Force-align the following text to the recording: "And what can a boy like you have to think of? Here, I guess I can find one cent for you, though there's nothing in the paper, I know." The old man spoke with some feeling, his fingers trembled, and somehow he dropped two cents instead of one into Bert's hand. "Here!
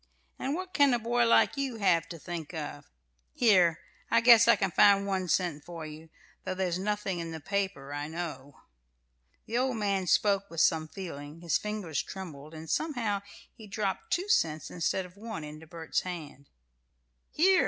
"And 0.39 0.55
what 0.55 0.73
can 0.73 0.95
a 0.95 0.97
boy 0.97 1.27
like 1.27 1.57
you 1.57 1.75
have 1.75 2.09
to 2.09 2.17
think 2.17 2.55
of? 2.55 2.89
Here, 3.35 3.81
I 4.09 4.19
guess 4.19 4.47
I 4.47 4.55
can 4.55 4.71
find 4.71 5.05
one 5.05 5.27
cent 5.27 5.63
for 5.63 5.85
you, 5.85 6.09
though 6.43 6.55
there's 6.55 6.79
nothing 6.79 7.19
in 7.19 7.29
the 7.29 7.39
paper, 7.39 7.93
I 7.93 8.07
know." 8.07 8.61
The 9.45 9.59
old 9.59 9.77
man 9.77 10.07
spoke 10.07 10.49
with 10.49 10.59
some 10.59 10.87
feeling, 10.87 11.41
his 11.41 11.59
fingers 11.59 12.01
trembled, 12.01 12.55
and 12.55 12.67
somehow 12.67 13.21
he 13.53 13.67
dropped 13.67 14.09
two 14.11 14.27
cents 14.27 14.71
instead 14.71 15.05
of 15.05 15.17
one 15.17 15.43
into 15.43 15.67
Bert's 15.67 16.01
hand. 16.01 16.49
"Here! 17.29 17.59